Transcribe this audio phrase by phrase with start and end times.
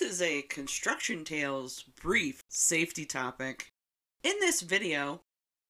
[0.00, 3.72] is a Construction Tales brief safety topic.
[4.22, 5.20] In this video,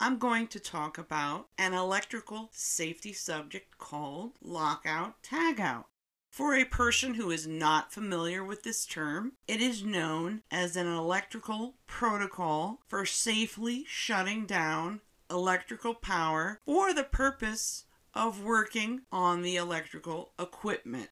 [0.00, 5.84] I'm going to talk about an electrical safety subject called lockout tagout.
[6.32, 10.86] For a person who is not familiar with this term, it is known as an
[10.86, 15.00] electrical protocol for safely shutting down
[15.30, 21.10] electrical power for the purpose of working on the electrical equipment.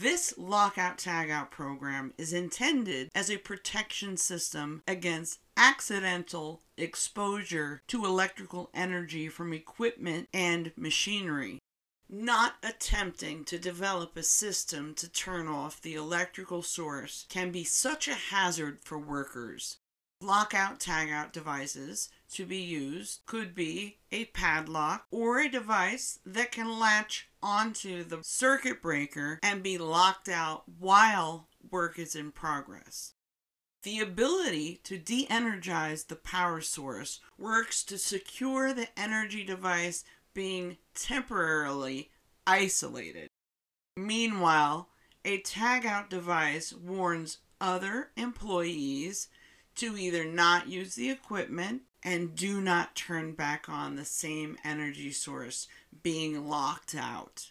[0.00, 8.70] This lockout tagout program is intended as a protection system against accidental exposure to electrical
[8.72, 11.58] energy from equipment and machinery.
[12.08, 18.06] Not attempting to develop a system to turn off the electrical source can be such
[18.06, 19.78] a hazard for workers.
[20.20, 26.78] Lockout tagout devices to be used could be a padlock or a device that can
[26.78, 33.14] latch onto the circuit breaker and be locked out while work is in progress.
[33.84, 40.78] The ability to de energize the power source works to secure the energy device being
[40.94, 42.10] temporarily
[42.44, 43.28] isolated.
[43.96, 44.88] Meanwhile,
[45.24, 49.28] a tagout device warns other employees
[49.78, 55.10] to either not use the equipment and do not turn back on the same energy
[55.10, 55.66] source
[56.02, 57.50] being locked out.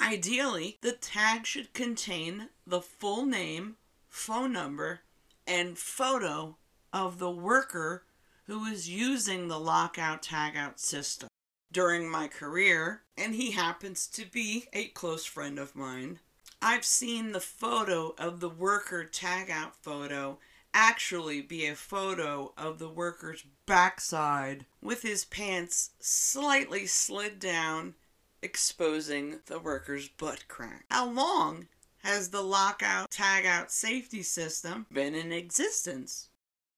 [0.00, 3.76] Ideally, the tag should contain the full name,
[4.08, 5.00] phone number,
[5.46, 6.56] and photo
[6.92, 8.04] of the worker
[8.46, 11.28] who is using the lockout tagout system.
[11.72, 16.18] During my career, and he happens to be a close friend of mine,
[16.60, 20.38] I've seen the photo of the worker tagout photo
[20.72, 27.94] actually be a photo of the worker's backside with his pants slightly slid down,
[28.42, 30.84] exposing the worker's butt crack.
[30.90, 31.68] How long
[32.02, 36.28] has the lockout tagout safety system been in existence?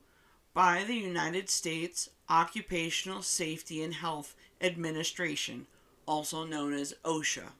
[0.54, 5.66] by the United States Occupational Safety and Health Administration,
[6.06, 7.52] also known as OSHA.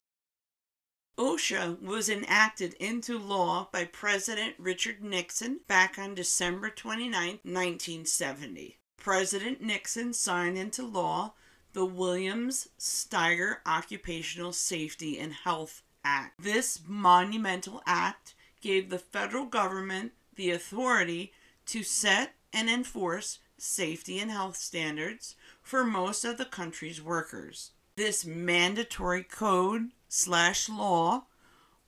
[1.17, 8.77] OSHA was enacted into law by President Richard Nixon back on December 29, 1970.
[8.97, 11.33] President Nixon signed into law
[11.73, 16.41] the Williams Steiger Occupational Safety and Health Act.
[16.41, 21.31] This monumental act gave the federal government the authority
[21.67, 27.71] to set and enforce safety and health standards for most of the country's workers.
[27.95, 31.25] This mandatory code slash law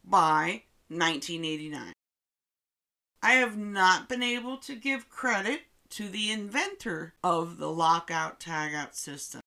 [0.05, 1.91] by 1989.
[3.21, 8.95] I have not been able to give credit to the inventor of the lockout tagout
[8.95, 9.41] system.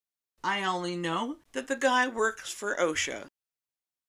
[0.44, 3.26] I only know that the guy works for OSHA.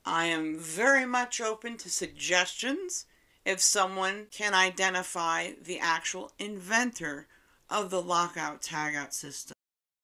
[0.06, 3.06] I am very much open to suggestions
[3.46, 7.28] if someone can identify the actual inventor
[7.70, 9.54] of the lockout tagout system.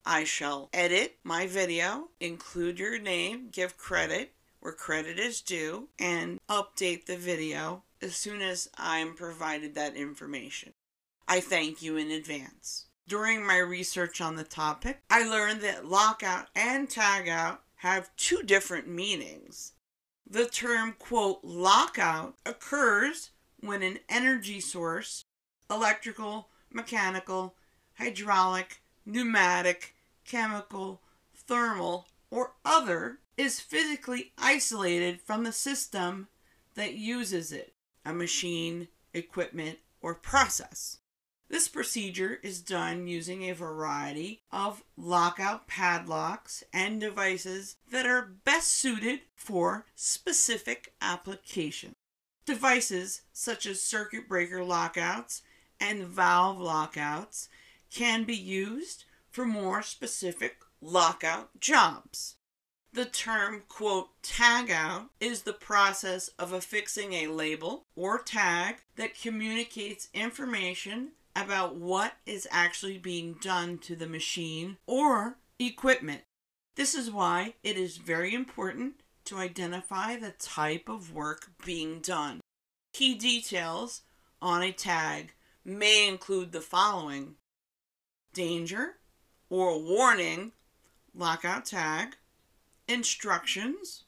[0.06, 6.40] I shall edit my video, include your name, give credit where credit is due, and
[6.50, 10.74] update the video as soon as I'm provided that information.
[11.28, 12.89] I thank you in advance.
[13.10, 18.88] During my research on the topic, I learned that lockout and tagout have two different
[18.88, 19.72] meanings.
[20.30, 23.32] The term, quote, lockout occurs
[23.62, 25.24] when an energy source,
[25.72, 27.56] electrical, mechanical,
[27.96, 31.02] hydraulic, pneumatic, chemical,
[31.34, 36.28] thermal, or other, is physically isolated from the system
[36.76, 37.74] that uses it,
[38.06, 40.99] a machine, equipment, or process.
[41.50, 48.68] This procedure is done using a variety of lockout padlocks and devices that are best
[48.68, 51.96] suited for specific applications.
[52.46, 55.42] Devices such as circuit breaker lockouts
[55.80, 57.50] and valve lockouts
[57.92, 62.36] can be used for more specific lockout jobs.
[62.94, 69.20] The term, quote, tag out is the process of affixing a label or tag that
[69.20, 76.22] communicates information about what is actually being done to the machine or equipment.
[76.76, 82.42] This is why it is very important to identify the type of work being done.
[82.94, 84.02] Key details
[84.42, 85.34] on a tag
[85.64, 87.36] may include the following
[88.34, 88.96] danger
[89.50, 90.52] or warning
[91.14, 92.16] lockout tag,
[92.88, 94.04] instructions,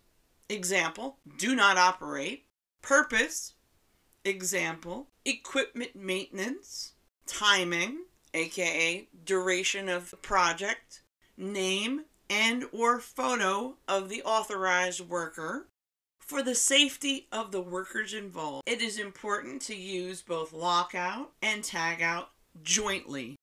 [0.50, 2.46] example, do not operate,
[2.82, 3.54] purpose,
[4.24, 6.94] example, equipment maintenance,
[7.26, 11.02] timing, aka duration of project,
[11.38, 15.68] name and or photo of the authorized worker.
[16.20, 21.62] For the safety of the workers involved, it is important to use both lockout and
[21.62, 22.28] tagout
[22.64, 23.36] jointly.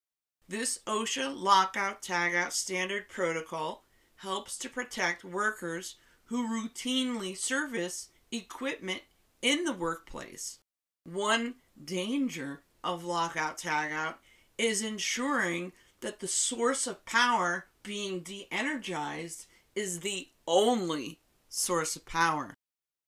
[0.49, 3.85] This OSHA lockout tagout standard protocol
[4.17, 9.03] helps to protect workers who routinely service equipment
[9.43, 10.59] in the workplace.
[11.05, 14.15] One danger of lockout tagout
[14.57, 22.05] is ensuring that the source of power being de energized is the only source of
[22.05, 22.55] power.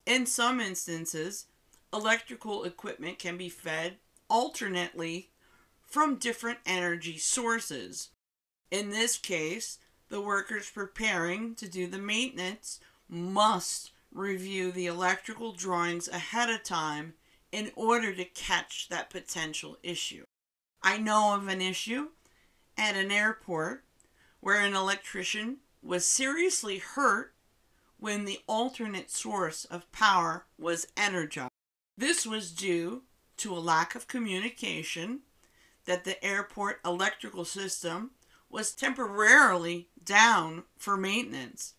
[0.05, 1.45] In some instances,
[1.93, 3.97] electrical equipment can be fed
[4.29, 5.29] alternately
[5.85, 8.09] from different energy sources.
[8.71, 9.77] In this case,
[10.09, 12.79] the workers preparing to do the maintenance
[13.09, 17.13] must review the electrical drawings ahead of time
[17.51, 20.23] in order to catch that potential issue.
[20.81, 22.09] I know of an issue
[22.77, 23.83] at an airport
[24.39, 27.33] where an electrician was seriously hurt
[27.97, 31.51] when the alternate source of power was energized.
[31.97, 33.03] This was due
[33.37, 35.21] to a lack of communication
[35.85, 38.11] that the airport electrical system
[38.49, 41.75] was temporarily down for maintenance.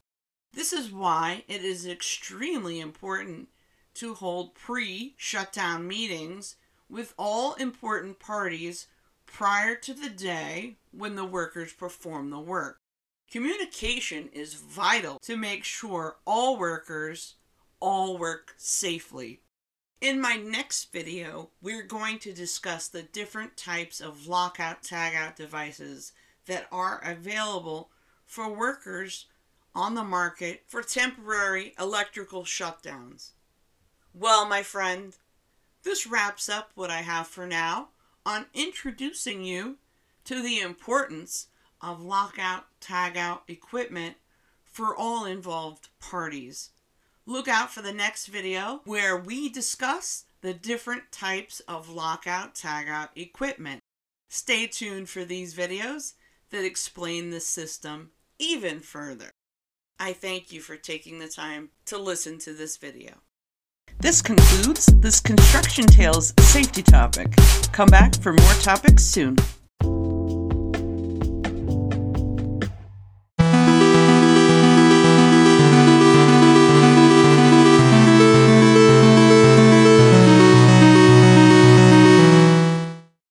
[0.53, 3.49] This is why it is extremely important
[3.95, 6.57] to hold pre shutdown meetings
[6.89, 8.87] with all important parties
[9.27, 12.79] prior to the day when the workers perform the work.
[13.31, 17.37] Communication is vital to make sure all workers
[17.81, 19.41] all work safely.
[20.03, 26.13] In my next video, we're going to discuss the different types of lockout tagout devices
[26.47, 27.91] that are available
[28.27, 29.27] for workers
[29.75, 33.31] on the market for temporary electrical shutdowns.
[34.15, 35.17] Well, my friend,
[35.85, 37.89] this wraps up what I have for now
[38.27, 39.79] on introducing you
[40.25, 41.47] to the importance
[41.81, 44.17] of lockout tagout equipment
[44.65, 46.71] for all involved parties.
[47.25, 53.09] Look out for the next video where we discuss the different types of lockout tagout
[53.17, 53.81] equipment.
[54.29, 56.15] Stay tuned for these videos
[56.51, 59.31] that explain the system even further.
[59.99, 63.15] I thank you for taking the time to listen to this video.
[64.03, 67.37] This concludes this Construction Tales safety topic.
[67.71, 69.37] Come back for more topics soon.